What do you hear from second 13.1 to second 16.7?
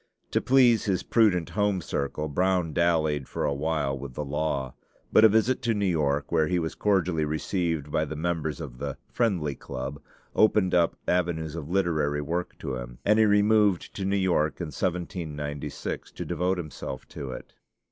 he removed to New York in 1796 to devote